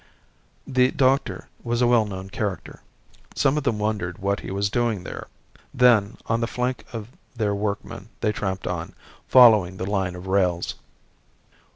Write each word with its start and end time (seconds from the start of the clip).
The 0.65 0.89
doctor 0.89 1.47
was 1.63 1.79
a 1.79 1.85
well 1.85 2.05
known 2.07 2.31
character. 2.31 2.81
Some 3.35 3.55
of 3.55 3.61
them 3.63 3.77
wondered 3.77 4.17
what 4.17 4.39
he 4.39 4.49
was 4.49 4.71
doing 4.71 5.03
there. 5.03 5.27
Then, 5.75 6.17
on 6.25 6.41
the 6.41 6.47
flank 6.47 6.85
of 6.91 7.09
their 7.35 7.53
workmen 7.53 8.09
they 8.19 8.31
tramped 8.31 8.65
on, 8.65 8.95
following 9.27 9.77
the 9.77 9.85
line 9.87 10.15
of 10.15 10.25
rails. 10.25 10.73